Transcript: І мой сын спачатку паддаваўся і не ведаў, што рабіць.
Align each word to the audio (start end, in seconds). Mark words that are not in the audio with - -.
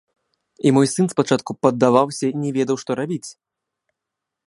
І 0.69 0.71
мой 0.77 0.87
сын 0.93 1.05
спачатку 1.13 1.51
паддаваўся 1.67 2.25
і 2.31 2.37
не 2.47 2.57
ведаў, 2.59 2.75
што 2.85 2.91
рабіць. 3.05 3.25